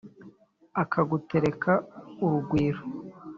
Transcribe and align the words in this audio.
akagutereka 0.83 1.71
urugwiro 2.25 2.81